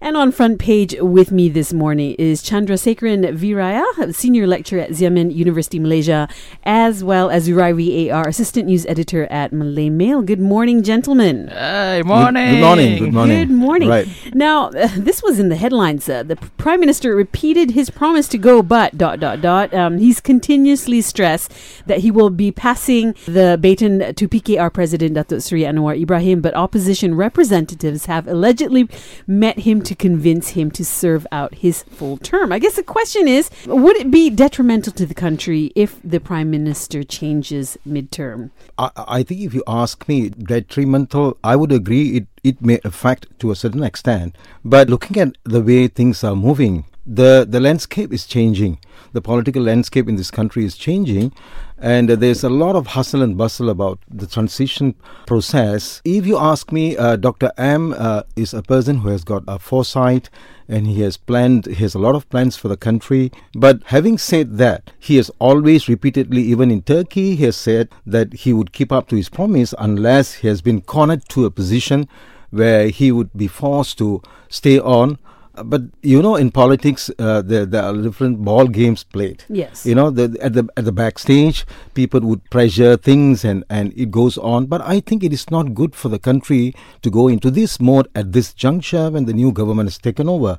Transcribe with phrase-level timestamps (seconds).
[0.00, 4.90] And on front page with me this morning is Chandra Chandrasekaran Viraya, senior lecturer at
[4.90, 6.28] Xiamen University, Malaysia,
[6.64, 10.22] as well as Zurairi AR, assistant news editor at Malay Mail.
[10.22, 11.48] Good morning, gentlemen.
[11.48, 12.44] Hey, morning.
[12.44, 12.98] Good, good morning.
[12.98, 13.38] Good morning.
[13.48, 13.88] Good morning.
[13.88, 14.08] Right.
[14.34, 16.08] Now, uh, this was in the headlines.
[16.08, 19.72] Uh, the prime minister repeated his promise to go, but dot dot dot.
[19.74, 21.52] Um, he's continuously stressed
[21.86, 26.54] that he will be passing the baton to PKR President Datuk Sri Anwar Ibrahim, but
[26.54, 28.88] opposition representatives have allegedly
[29.26, 32.52] met him to convince him to serve out his full term.
[32.52, 36.50] I guess the question is, would it be detrimental to the country if the prime
[36.50, 38.50] minister changes midterm?
[38.78, 43.26] I, I think if you ask me, detrimental, I would agree it, it may affect
[43.40, 44.36] to a certain extent.
[44.64, 48.78] But looking at the way things are moving, the, the landscape is changing.
[49.12, 51.32] The political landscape in this country is changing,
[51.80, 54.94] and there's a lot of hustle and bustle about the transition
[55.26, 56.02] process.
[56.04, 57.52] If you ask me, uh, Dr.
[57.56, 60.28] M uh, is a person who has got a foresight
[60.68, 63.30] and he has planned, he has a lot of plans for the country.
[63.54, 68.32] But having said that, he has always repeatedly, even in Turkey, he has said that
[68.34, 72.08] he would keep up to his promise unless he has been cornered to a position
[72.50, 75.18] where he would be forced to stay on
[75.64, 79.44] but you know, in politics, uh, there, there are different ball games played.
[79.48, 79.84] Yes.
[79.86, 84.10] You know, the, at the at the backstage, people would pressure things, and and it
[84.10, 84.66] goes on.
[84.66, 88.08] But I think it is not good for the country to go into this mode
[88.14, 90.58] at this juncture when the new government has taken over.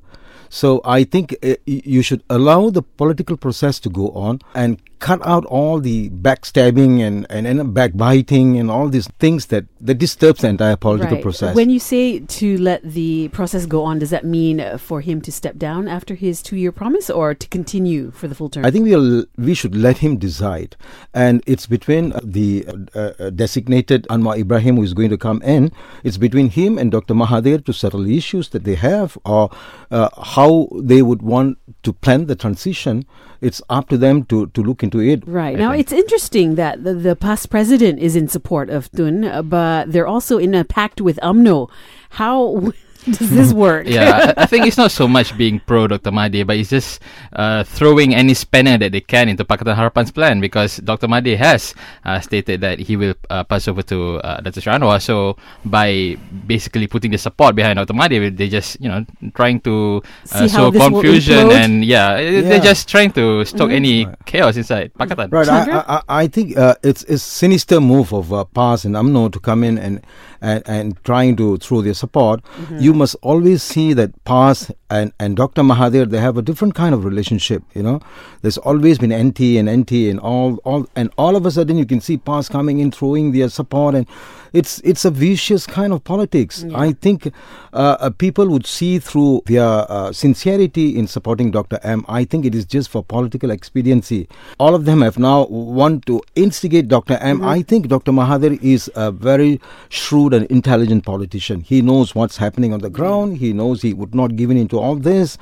[0.50, 5.26] So I think uh, you should allow the political process to go on and cut
[5.26, 10.42] out all the backstabbing and, and, and backbiting and all these things that, that disturbs
[10.42, 11.24] the entire political Right.
[11.24, 11.56] process.
[11.56, 15.22] When you say to let the process go on, does that mean uh, for him
[15.22, 18.66] to step down after his two-year promise, or to continue for the full term?
[18.66, 20.76] I think we'll we should let him decide,
[21.14, 25.42] and it's between uh, the uh, uh, designated Anwar Ibrahim who is going to come
[25.44, 25.72] in.
[26.04, 27.14] It's between him and Dr.
[27.14, 29.50] Mahathir to settle the issues that they have, or
[29.92, 30.10] uh,
[30.40, 33.06] how they would want to plan the transition.
[33.42, 35.20] It's up to them to, to look into it.
[35.28, 35.56] Right.
[35.56, 35.82] I Now, think.
[35.82, 40.08] it's interesting that the, the past president is in support of Tun, uh, but they're
[40.16, 41.70] also in a pact with UMNO.
[42.12, 42.72] How
[43.06, 43.88] does this work?
[43.90, 46.12] yeah, I, I think it's not so much being pro Dr.
[46.12, 47.02] Mahdi, but it's just
[47.34, 51.08] uh, throwing any spanner that they can into Pakatan Harapan's plan because Dr.
[51.08, 51.74] Mahdi has
[52.06, 54.62] uh, stated that he will uh, pass over to uh, Dr.
[54.62, 55.02] Sri Anwar.
[55.02, 57.94] So by basically putting the support behind Dr.
[57.94, 62.42] Mahdi, they just you know trying to See uh, sow confusion and yeah, Yeah.
[62.42, 63.76] they're just trying to stoke Mhm.
[63.76, 64.16] any Right.
[64.26, 65.32] chaos inside Pakatan.
[65.32, 69.32] Right, I, I, I think uh, it's a sinister move of uh, PAS and UMNO
[69.34, 70.02] to come in and,
[70.42, 72.44] and, and trying to throw their support.
[72.44, 72.80] Mm-hmm.
[72.80, 75.62] You must always see that PAS and, and Dr.
[75.62, 78.00] Mahathir, they have a different kind of relationship, you know.
[78.42, 81.86] There's always been NT and NT and all, all and all of a sudden you
[81.86, 84.08] can see PAS coming in, throwing their support and
[84.54, 86.66] it's it's a vicious kind of politics.
[86.74, 87.28] I think
[87.74, 91.80] uh, uh, people would see through their uh, sincerity in supporting Dr.
[91.84, 92.06] M.
[92.08, 94.28] I think it is just for political expediency.
[94.60, 97.16] All of them have now want to instigate Dr.
[97.16, 97.44] M.
[97.44, 98.12] I think Dr.
[98.12, 101.62] Mahathir is a very shrewd and intelligent politician.
[101.62, 103.38] He knows what's happening on the ground.
[103.38, 105.38] He knows he would not give in to all this.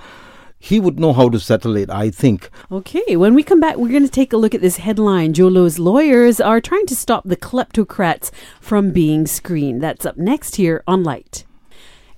[0.59, 2.49] He would know how to settle it, I think.
[2.71, 5.33] Okay, when we come back, we're going to take a look at this headline.
[5.33, 9.81] Jho Low's lawyers are trying to stop the kleptocrats from being screened.
[9.81, 11.46] That's up next here on Light.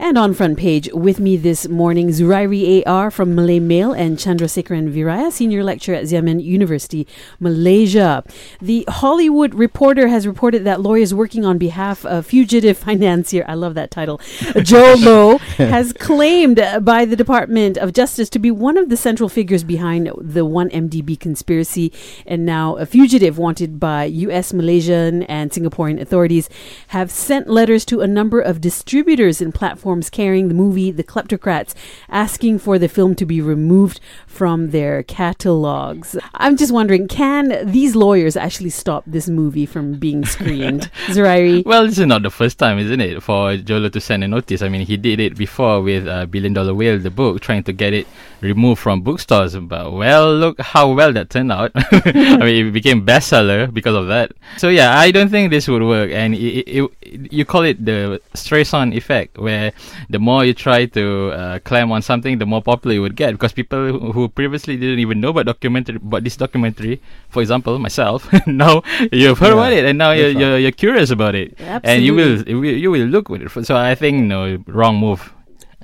[0.02, 4.94] And on front page with me this morning, Zurairi AR from Malay Mail and Chandrasekaran
[4.94, 7.06] Viraya, senior lecturer at Xiamen University,
[7.38, 8.24] Malaysia.
[8.62, 13.74] The Hollywood Reporter has reported that lawyers working on behalf of fugitive financier, I love
[13.74, 14.20] that title,
[14.64, 19.28] Jho Low, has claimed by the Department of Justice to be one of the central
[19.28, 21.92] figures behind the 1MDB conspiracy
[22.26, 26.50] and now a fugitive wanted by US, Malaysian, and Singaporean authorities
[26.88, 31.74] have sent letters to a number of distributors and platforms carrying the movie The Kleptocrats
[32.10, 36.16] asking for the film to be removed from their catalogs.
[36.36, 40.92] I'm just wondering, can these lawyers actually stop this movie from being screened?
[41.08, 41.66] Zurairi?
[41.66, 44.28] Well, this is not the first time, isn't it, for Jho Low to send a
[44.28, 44.62] notice?
[44.62, 47.74] I mean, he did it before with uh, Billion Dollar Whale, the book, trying to
[47.74, 48.06] get it
[48.42, 49.56] removed from bookstores.
[49.56, 51.72] But well, look how well that turned out.
[51.76, 54.34] I mean, it became bestseller because of that.
[54.58, 56.12] So yeah, I don't think this would work.
[56.12, 59.74] And it, it, it, you call it the Streisand effect, where
[60.10, 63.32] the more you try to uh, climb on something, the more popular you would get.
[63.32, 68.28] Because people who- previously didn't even know about documentary, about this documentary, for example, myself,
[68.48, 68.82] now
[69.12, 72.14] you've heard Yeah, about it, and now you're, you're you're curious about it, and you
[72.16, 73.66] will- you will look with it.
[73.66, 75.34] So I think no wrong move.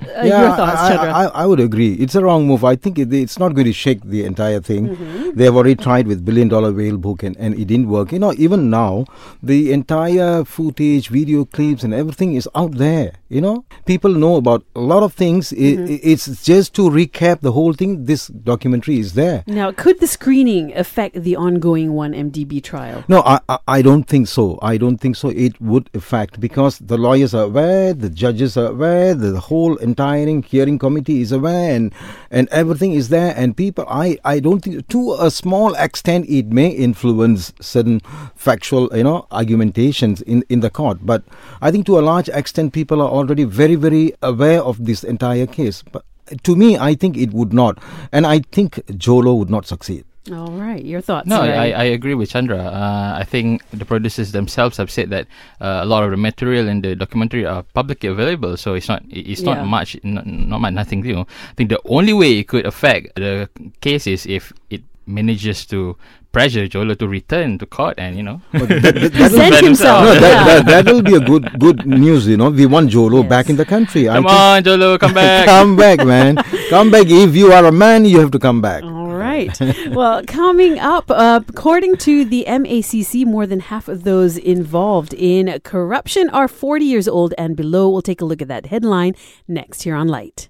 [0.01, 1.12] Uh, your thoughts, I, Chandra?
[1.13, 1.94] I, I, would agree.
[1.94, 2.63] It's a wrong move.
[2.65, 4.89] I think it, it's not going to shake the entire thing.
[4.89, 5.31] Mm-hmm.
[5.38, 8.12] They have already tried with Billion Dollar Whale book and, and it didn't work.
[8.12, 9.06] You know, even now,
[9.42, 13.13] the entire footage, video clips, and everything is out there.
[13.30, 15.53] You know, people know about a lot of things.
[15.53, 15.95] I- Mm-hmm.
[16.03, 18.06] It's just to recap the whole thing.
[18.06, 19.44] This documentary is there.
[19.47, 23.03] now, could the screening affect the ongoing 1MDB trial?
[23.07, 24.57] No, I, I I don't think so.
[24.62, 25.30] I don't think so.
[25.30, 30.42] It would affect because the lawyers are aware, the judges are aware, the whole entire
[30.52, 31.94] hearing committee is aware, and
[32.40, 33.34] and everything is there.
[33.44, 38.02] And people, I I don't think to a small extent it may influence certain
[38.48, 41.24] factual you know argumentations in in the court, but
[41.62, 44.04] I think to a large extent people are already very very
[44.34, 45.84] aware of this entire case.
[45.98, 46.04] But
[46.50, 47.80] to me, I think it would not,
[48.12, 50.06] and I think Jho Low would not succeed.
[50.31, 51.27] All right, your thoughts?
[51.27, 52.57] No, I, I agree with Chandra.
[52.57, 55.27] Uh, I think the producers themselves have said that
[55.62, 59.04] uh, a lot of the material in the documentary are publicly available, so it's not
[59.10, 59.54] it's Yeah.
[59.54, 61.19] not much, not, not much, nothing new.
[61.22, 63.50] I think the only way it could affect the
[63.81, 65.95] case is if it manages to
[66.31, 69.10] pressure Jho Low to return to court and you know But that- that- that will-
[69.12, 70.04] Present Defend himself.
[70.06, 70.44] No, that, yeah.
[70.62, 72.50] that, that will be a good good news, you know.
[72.50, 73.30] We want Jho Low Yes.
[73.30, 74.10] back in the country.
[74.10, 75.45] I come think- on Jho Low, come back.
[75.45, 76.38] come back, man.
[76.71, 77.06] come back.
[77.07, 78.81] If you are a man, you have to come back.
[78.83, 79.05] All
[79.36, 79.90] right.
[79.96, 85.60] well, coming up, uh, according to the MACC, more than half of those involved in
[85.64, 87.90] corruption are 40 years old and below.
[87.90, 89.16] We'll take a look at that headline
[89.48, 90.50] next here on Light.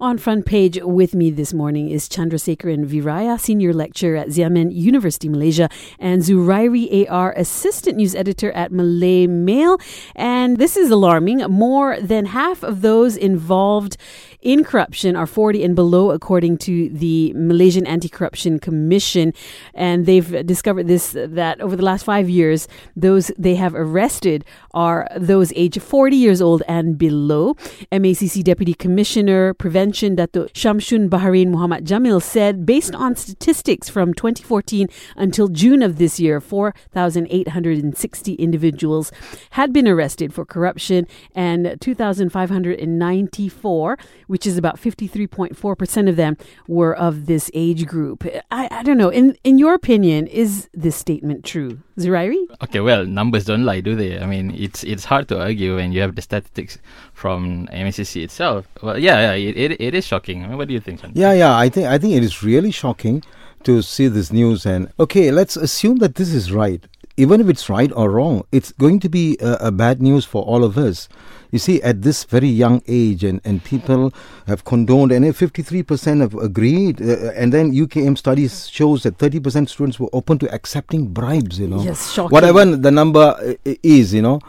[0.00, 5.28] On front page with me this morning is Chandrasekharan Viraya, senior lecturer at Xiamen University,
[5.28, 9.78] Malaysia, and Zurairi AR, assistant news editor at Malay Mail.
[10.14, 11.38] And this is alarming.
[11.50, 13.96] More than half of those involved
[14.40, 19.32] in corruption are 40 and below, according to the Malaysian Anti-Corruption Commission.
[19.72, 22.66] And they've discovered this that over the last five years,
[22.96, 27.54] those they have arrested are those aged 40 years old and below.
[27.92, 34.88] MACC Deputy Commissioner Prevention Dato Shamshun Baharin Muhammad Jamil said, based on statistics from 2014
[35.14, 39.12] until June of this year, 4,860 individuals
[39.50, 46.36] had been arrested for corruption and 2,594, which is about 53.4% of them,
[46.66, 48.26] were of this age group.
[48.50, 49.10] I, I don't know.
[49.10, 51.78] In, in your opinion, is this statement true?
[51.98, 52.46] Zurairi?
[52.64, 54.18] Okay, well, numbers don't lie, do they?
[54.18, 56.78] I mean, it's it's hard to argue when you have the statistics
[57.12, 58.66] from MSCC itself.
[58.82, 60.44] Well, yeah, yeah, it, it, it is shocking.
[60.44, 61.20] I mean, what do you think, Chandra?
[61.20, 61.56] Yeah, yeah.
[61.56, 63.22] I think I think it is really shocking
[63.64, 64.66] to see this news.
[64.66, 66.84] And okay, let's assume that this is right.
[67.16, 70.42] Even if it's right or wrong, it's going to be a, a bad news for
[70.42, 71.08] all of us.
[71.50, 74.14] You see, at this very young age, and, and people
[74.46, 79.68] have condoned, and if 53% have agreed, uh, and then UKM studies shows that 30%
[79.68, 81.82] students were open to accepting bribes, you know.
[81.82, 82.30] Yes, shocking.
[82.30, 84.40] Whatever the number uh, is, you know.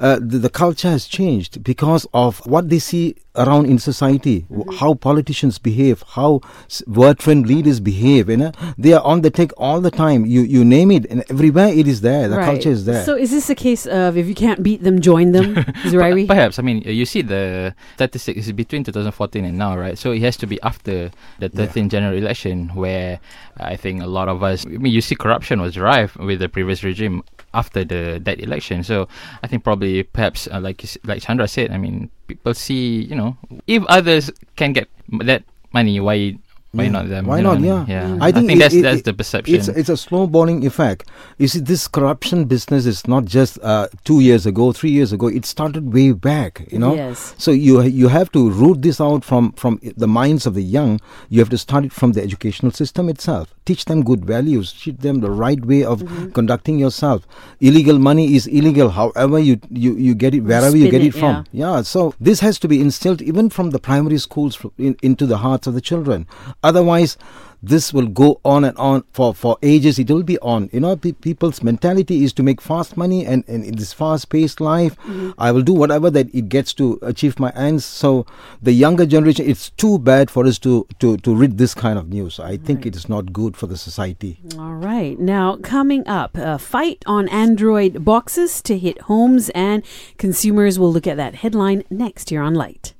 [0.00, 4.76] Uh, the, the culture has changed because of what they see around in society, Mm-hmm.
[4.80, 6.40] how politicians behave, how
[6.74, 8.28] s- word-friend leaders behave.
[8.32, 10.20] You know, they are on the take all the time.
[10.34, 12.28] You you name it, and everywhere it is there.
[12.28, 13.04] The culture is there.
[13.04, 15.48] So is this a case of if you can't beat them, join them,
[15.92, 16.26] Zurairi?
[16.26, 16.58] Perhaps.
[16.58, 19.96] I mean, uh, you see the statistics is between 2014 and now, right?
[19.98, 21.66] So it has to be after the Yeah.
[21.66, 23.20] 13th general election where
[23.58, 26.48] I think a lot of us, I mean, you see corruption was rife with the
[26.48, 27.22] previous regime
[27.54, 28.82] after the that election.
[28.82, 29.08] So
[29.42, 33.36] I think probably, perhaps, uh, like like Chandra said, I mean, people see, you know,
[33.66, 34.88] if others can get
[35.24, 35.42] that
[35.72, 36.38] money, why
[36.72, 36.90] why Yeah.
[36.90, 37.26] not them?
[37.26, 37.60] Why you know not?
[37.60, 37.86] what I mean?
[37.88, 38.14] Yeah.
[38.14, 38.18] yeah.
[38.24, 39.54] I think it- that's it- that's the perception.
[39.56, 41.08] It's it's a snowballing effect.
[41.38, 45.26] You see, this corruption business is not just uh, two years ago, three years ago.
[45.28, 46.66] It started way back.
[46.70, 46.94] You know.
[46.94, 47.34] Yes.
[47.38, 51.00] So you you have to root this out from from the minds of the young.
[51.28, 53.54] You have to start it from the educational system itself.
[53.64, 54.72] Teach them good values.
[54.72, 56.30] Teach them the right way of Mm-hmm.
[56.38, 57.26] conducting yourself.
[57.60, 58.90] Illegal money is illegal.
[58.90, 61.44] However you you, you get it wherever you get it, it, from.
[61.52, 61.82] Yeah.
[61.82, 65.66] So this has to be instilled even from the primary schools in, into the hearts
[65.66, 66.26] of the children.
[66.62, 67.16] Otherwise
[67.62, 69.98] this will go on and on for, for ages.
[69.98, 70.70] It will be on.
[70.72, 74.30] You know, pe- people's mentality is to make fast money, and, and in this fast
[74.30, 75.30] paced life, mm-hmm.
[75.38, 77.84] I will do whatever that it gets to achieve my ends.
[77.84, 78.26] So,
[78.62, 82.08] the younger generation, it's too bad for us to, to, to read this kind of
[82.08, 82.40] news.
[82.40, 84.40] I think it is not good for the society.
[84.58, 85.18] All right.
[85.18, 89.82] Now, coming up, a fight on Android boxes to hit homes, and
[90.18, 92.94] consumers will look at that headline next here on Light.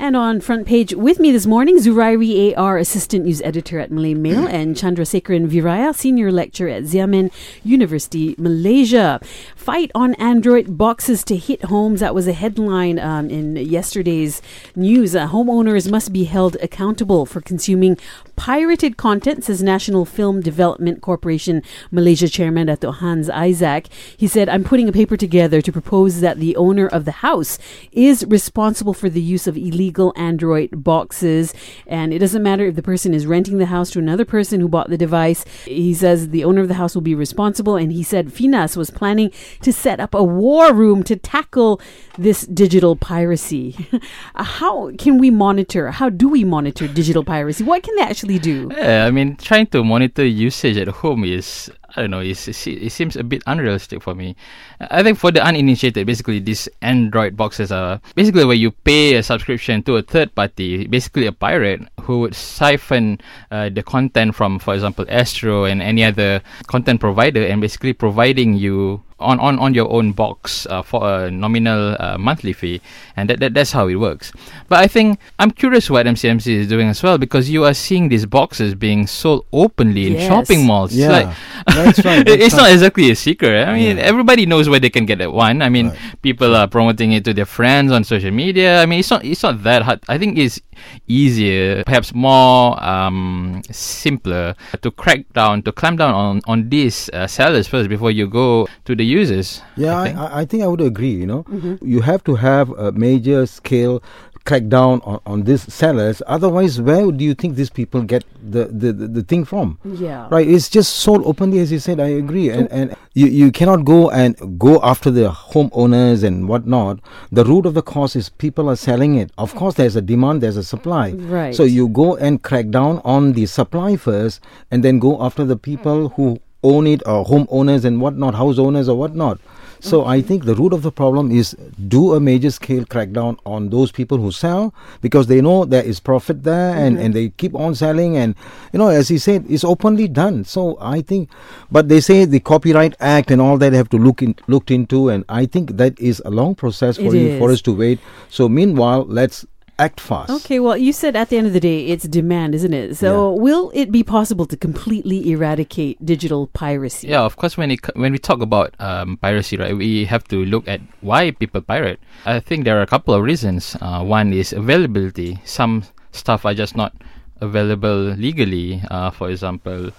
[0.00, 4.14] And on front page with me this morning, Zurairi AR, assistant news editor at Malay
[4.14, 7.32] Mail, and Chandrasekharan Viraya, senior lecturer at Xiamen
[7.64, 9.18] University, Malaysia.
[9.56, 11.98] Fight on Android boxes to hit homes.
[11.98, 14.40] That was a headline um, in yesterday's
[14.76, 15.16] news.
[15.16, 17.98] Uh, homeowners must be held accountable for consuming
[18.36, 23.88] pirated content, says National Film Development Corporation Malaysia chairman Dato Hans Isaac.
[24.16, 27.58] He said, I'm putting a paper together to propose that the owner of the house
[27.90, 31.54] is responsible for the use of illegal Android boxes.
[31.86, 34.68] And it doesn't matter if the person is renting the house to another person who
[34.68, 35.44] bought the device.
[35.64, 37.76] He says the owner of the house will be responsible.
[37.76, 39.30] And he said Finas was planning
[39.62, 41.80] to set up a war room to tackle
[42.16, 43.88] this digital piracy.
[44.34, 45.90] How can we monitor?
[45.90, 47.64] How do we monitor digital piracy?
[47.64, 48.70] What can they actually do?
[48.76, 52.20] Yeah, I mean, trying to monitor usage at home is I don't know.
[52.20, 54.36] It's, it seems a bit unrealistic for me.
[54.78, 59.22] I think for the uninitiated, basically these Android boxes are basically where you pay a
[59.24, 63.20] subscription to a third party, basically a pirate who would siphon
[63.52, 68.54] uh, the content from, for example, Astro and any other content provider, and basically providing
[68.54, 72.80] you on, on, on your own box uh, for a nominal uh, monthly fee,
[73.16, 74.30] and that, that that's how it works.
[74.70, 78.08] But I think I'm curious what MCMC is doing as well because you are seeing
[78.08, 80.28] these boxes being sold openly in Yes.
[80.28, 80.92] shopping malls.
[80.92, 81.36] It's Yeah, like-
[81.66, 82.24] that's right.
[82.26, 82.62] that's it's right.
[82.62, 83.66] not exactly a secret.
[83.68, 84.04] I mean, Yeah.
[84.04, 85.62] everybody knows where they can get that one.
[85.62, 86.22] I mean, Right.
[86.22, 88.80] people are promoting it to their friends on social media.
[88.80, 89.98] I mean, it's not it's not that hard.
[90.08, 90.60] I think it's
[91.08, 97.26] easier, perhaps more um, simpler to crack down, to clamp down on on these uh,
[97.26, 99.62] sellers first before you go to the users.
[99.76, 100.18] Yeah, I I, think.
[100.18, 101.10] I, I think I would agree.
[101.10, 101.44] You know,
[101.82, 104.00] you have to have a major scale
[104.48, 106.22] crackdown on, on these sellers.
[106.26, 109.78] Otherwise, where do you think these people get the, the, the, the thing from?
[109.84, 110.26] Yeah.
[110.30, 112.00] Right, it's just sold openly, as you said.
[112.00, 117.00] I agree, and and you, you cannot go and go after the homeowners and whatnot.
[117.30, 119.30] The root of the cause is people are selling it.
[119.36, 121.10] Of course, there's a demand, there's a supply.
[121.12, 121.54] Right.
[121.54, 124.40] So you go and crack down on the supply first,
[124.70, 126.14] and then go after the people mm.
[126.14, 129.38] who own it, or homeowners and whatnot, house owners or whatnot.
[129.80, 131.56] So I think the root of the problem is
[131.86, 136.00] do a major scale crackdown on those people who sell because they know there is
[136.00, 137.04] profit there and, mm-hmm.
[137.06, 138.34] and they keep on selling and
[138.72, 140.44] you know as he said it's openly done.
[140.44, 141.30] So I think
[141.70, 145.08] but they say the Copyright Act and all that have to look in, looked into
[145.08, 148.00] and I think that is a long process for you for us to wait.
[148.28, 149.46] So meanwhile let's
[149.78, 150.30] act fast.
[150.30, 152.96] Okay, well, you said at the end of the day, it's demand, isn't it?
[152.96, 157.08] So, will it be possible to completely eradicate digital piracy?
[157.08, 157.56] Yeah, of course.
[157.56, 161.30] When it when we talk about um, piracy, right, we have to look at why
[161.30, 162.00] people pirate.
[162.26, 163.76] I think there are a couple of reasons.
[163.80, 165.38] Uh, one is availability.
[165.44, 166.92] Some stuff are just not
[167.40, 168.82] available legally.
[168.90, 169.90] Uh, for example,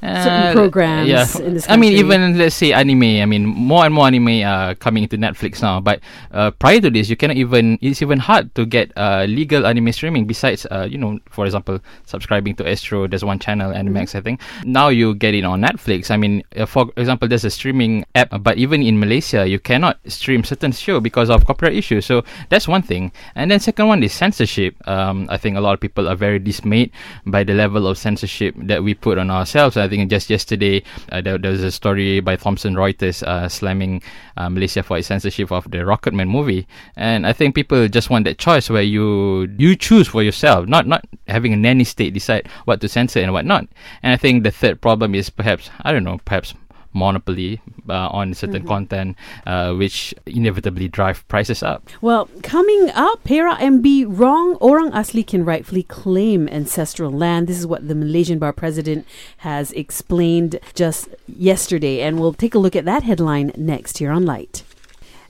[0.00, 3.18] Certain uh, programs Yeah, in this I mean, even let's say anime.
[3.18, 5.80] I mean, more and more anime are coming into Netflix now.
[5.80, 5.98] But
[6.30, 7.78] uh, prior to this, you cannot even.
[7.82, 10.26] It's even hard to get uh, legal anime streaming.
[10.26, 13.08] Besides, uh, you know, for example, subscribing to Astro.
[13.08, 14.40] There's one channel, Animax, I think.
[14.62, 16.12] Now you get it on Netflix.
[16.12, 19.98] I mean, uh, for example, there's a streaming app, but even in Malaysia, you cannot
[20.06, 22.06] stream certain show because of copyright issues.
[22.06, 23.10] So that's one thing.
[23.34, 24.76] And then second one is censorship.
[24.86, 26.87] Um, I think a lot of people are very dismayed
[27.26, 29.76] by the level of censorship that we put on ourselves.
[29.76, 34.02] I think just yesterday uh, there, there was a story by Thomson Reuters uh, slamming
[34.36, 36.66] uh, Malaysia for its censorship of the Rocketman movie,
[36.96, 40.86] and I think people just want that choice where you you choose for yourself, not
[40.86, 43.66] not having a nanny state decide what to censor and what not.
[44.02, 46.54] And I think the third problem is perhaps I don't know, perhaps
[46.92, 49.16] monopoly uh, on certain content,
[49.46, 51.88] uh, which inevitably drive prices up.
[52.00, 54.56] Well, coming up, Perak MB wrong.
[54.60, 57.46] Orang Asli can rightfully claim ancestral land.
[57.46, 59.06] This is what the Malaysian Bar president
[59.38, 64.24] has explained just yesterday, and we'll take a look at that headline next here on
[64.24, 64.64] Light.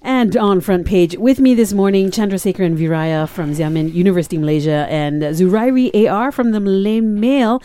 [0.01, 5.23] And on front page with me this morning, Chandrasekharan Viraya from Xiamen University, Malaysia, and
[5.23, 7.61] Zurairi AR from the Malay Mail.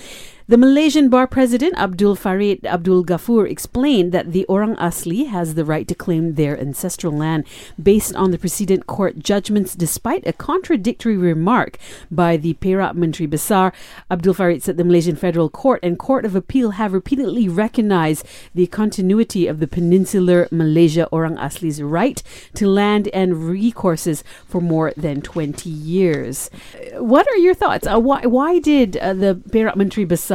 [0.46, 5.64] The Malaysian Bar President Abdul Fareed Abdul Gafoor explained that the Orang Asli has the
[5.64, 7.46] right to claim their ancestral land
[7.82, 11.78] based on the precedent court judgments, despite a contradictory remark
[12.12, 13.72] by the Perak Menteri Besar.
[14.12, 18.68] Abdul Farid said the Malaysian Federal Court and Court of Appeal have repeatedly recognized the
[18.68, 22.22] continuity of the peninsular Malaysia Orang Asli's right
[22.56, 26.50] to land and recourses for more than 20 years.
[26.96, 27.88] What are your thoughts?
[27.88, 30.33] Uh, why, why did uh, the Perak Menteri Besar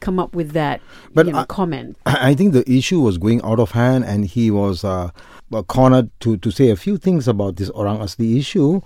[0.00, 0.80] come up with that
[1.14, 1.96] But you know, I- comment?
[2.06, 5.10] I think the issue was going out of hand, and he was uh,
[5.52, 8.80] uh, cornered to, to say a few things about this Orang Asli issue.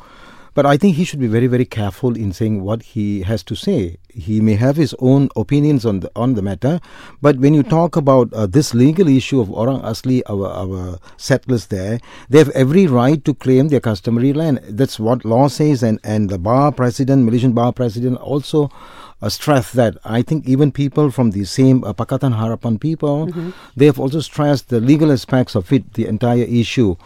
[0.55, 3.55] But I think he should be very, very careful in saying what he has to
[3.55, 3.97] say.
[4.11, 6.81] He may have his own opinions on the on the matter,
[7.23, 11.67] but when you talk about uh, this legal issue of Orang Asli, our our settlers
[11.71, 14.59] there, they have every right to claim their customary land.
[14.67, 18.67] That's what law says, and and the bar president, Malaysian bar president, also
[19.23, 19.97] uh, stressed that.
[20.05, 23.27] I think even people from the same uh, Pakatan Harapan people,
[23.77, 26.97] they have also stressed the legal aspects of it, the entire issue.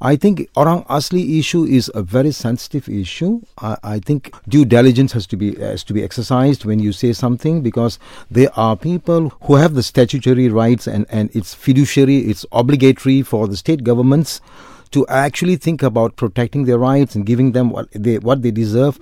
[0.00, 3.40] I think Orang Asli issue is a very sensitive issue.
[3.58, 7.14] I, I think due diligence has to be has to be exercised when you say
[7.14, 7.98] something because
[8.30, 13.48] there are people who have the statutory rights and, and it's fiduciary, it's obligatory for
[13.48, 14.42] the state governments
[14.90, 19.00] to actually think about protecting their rights and giving them what they what they deserve.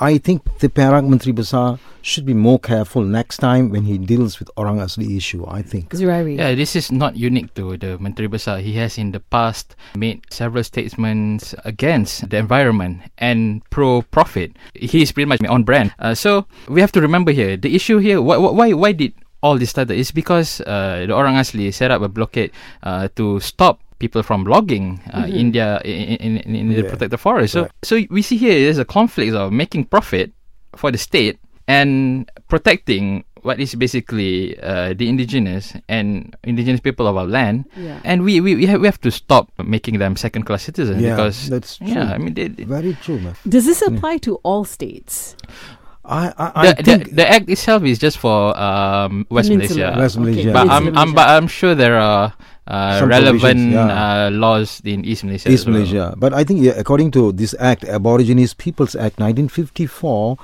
[0.00, 4.40] I think the Perak Menteri Besar should be more careful next time when he deals
[4.40, 5.44] with Orang Asli issue.
[5.46, 5.92] I think.
[5.92, 6.38] Zurairi.
[6.40, 8.64] Yeah, this is not unique to the Menteri Besar.
[8.64, 14.56] He has in the past made several statements against the environment and pro-profit.
[14.72, 15.92] He is pretty much on brand.
[15.98, 18.22] Uh, so we have to remember here the issue here.
[18.24, 19.12] Why why why did
[19.44, 20.00] all this started?
[20.00, 22.52] Is because uh, the Orang Asli set up a blockade
[22.82, 26.90] uh, to stop people from logging uh, India in, in, in, in the Yeah.
[26.90, 27.52] protected forest.
[27.52, 27.72] So Right.
[27.84, 30.32] so we see here there's a conflict of making profit
[30.74, 31.36] for the state
[31.68, 37.64] and protecting what is basically uh, the indigenous and indigenous people of our land.
[37.76, 38.00] Yeah.
[38.04, 41.16] And we we, we, have, we have to stop making them second class citizens Yeah,
[41.16, 41.88] because that's true.
[41.88, 43.36] yeah, I mean they, they- Very true, man.
[43.48, 45.36] Does this apply to all states?
[46.04, 49.94] I I, I the, think the, the act itself is just for um, West Peninsula.
[49.94, 50.00] Malaysia.
[50.00, 50.50] West Malaysia.
[50.52, 52.32] But Peninsula I'm, I'm but I'm sure there are
[52.70, 54.26] uh, relevant yeah.
[54.26, 55.50] uh, laws in East Malaysia.
[55.50, 55.74] East well.
[55.74, 56.14] Malaysia.
[56.16, 60.38] But I think, yeah, according to this act, Aborigines Peoples Act 1954,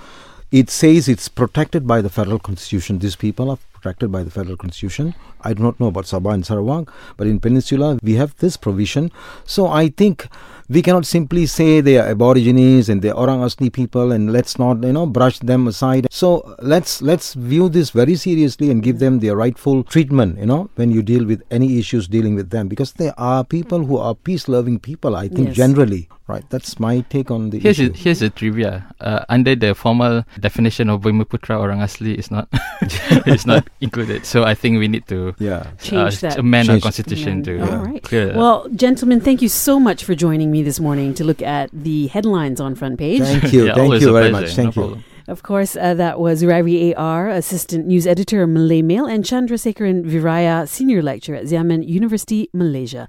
[0.51, 2.99] it says it's protected by the federal constitution.
[2.99, 5.15] These people are protected by the federal constitution.
[5.43, 9.11] I do not know about Sabah and Sarawak, but in Peninsula we have this provision.
[9.45, 10.29] So I think
[10.69, 14.59] we cannot simply say they are Aborigines and they are Orang Asli people, and let's
[14.59, 16.09] not you know brush them aside.
[16.11, 20.39] So let's let's view this very seriously and give them their rightful treatment.
[20.41, 23.85] You know when you deal with any issues dealing with them, because they are people
[23.85, 25.15] who are peace-loving people.
[25.15, 25.57] I think Yes.
[25.57, 26.43] generally, right?
[26.51, 27.93] That's my take on the Here's issue.
[27.95, 28.87] a, here's a trivia.
[29.01, 32.49] Uh, under the formal definition of Bumiputera Orang Asli is not
[33.27, 34.25] is not included.
[34.27, 35.71] So I think we need to yeah.
[35.81, 36.39] Change that.
[36.39, 38.03] amend our Change- constitution to All right.
[38.03, 38.37] clear that.
[38.37, 42.07] Well, gentlemen, thank you so much for joining me this morning to look at the
[42.09, 43.23] headlines on front page.
[43.23, 44.51] Thank you, Yeah, thank you very pleasure, much.
[44.51, 44.83] no Thank you.
[44.83, 45.05] problem.
[45.29, 50.05] Of course, uh, that was Ravi AR, Assistant News Editor, Malay Mail, and Chandra Sekharan
[50.07, 53.09] Viraya, Senior Lecturer at Xiamen University, Malaysia.